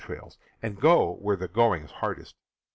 trails, 0.03 0.35
and 0.63 0.79
go 0.79 1.13
where 1.19 1.35
the 1.35 1.47
going 1.47 1.83
is 1.83 1.91
hard 1.91 2.17
est. 2.19 2.33